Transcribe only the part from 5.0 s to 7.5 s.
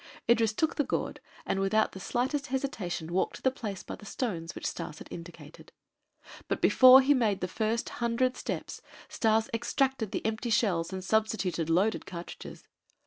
indicated. But before he made the